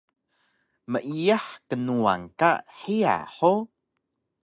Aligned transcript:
Meiyah 0.91 1.45
knuwan 1.69 2.21
ka 2.39 2.51
hiya 2.79 3.15
hug? 3.35 3.67